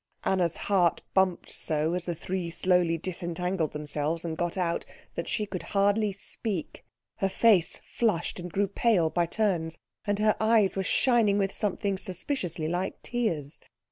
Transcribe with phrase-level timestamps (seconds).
[0.23, 5.45] Anna's heart bumped so as the three slowly disentangled themselves and got out, that she
[5.45, 6.83] could hardly speak.
[7.17, 11.99] Her face flushed and grew pale by turns, and her eyes were shining with something
[11.99, 13.61] suspiciously like tears.